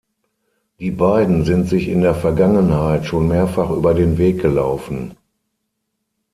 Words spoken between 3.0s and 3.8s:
schon mehrfach